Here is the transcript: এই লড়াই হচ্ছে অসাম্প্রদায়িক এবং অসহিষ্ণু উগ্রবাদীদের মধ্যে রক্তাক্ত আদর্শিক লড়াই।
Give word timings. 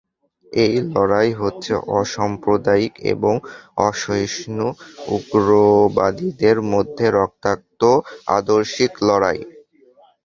এই 0.51 0.73
লড়াই 0.91 1.29
হচ্ছে 1.41 1.71
অসাম্প্রদায়িক 1.99 2.93
এবং 3.13 3.33
অসহিষ্ণু 3.81 4.67
উগ্রবাদীদের 5.15 6.57
মধ্যে 6.73 7.05
রক্তাক্ত 7.17 7.81
আদর্শিক 8.37 8.91
লড়াই। 9.07 9.39